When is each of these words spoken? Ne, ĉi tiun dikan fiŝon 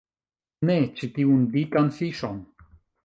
Ne, 0.69 0.77
ĉi 1.01 1.09
tiun 1.19 1.43
dikan 1.57 1.93
fiŝon 1.99 2.41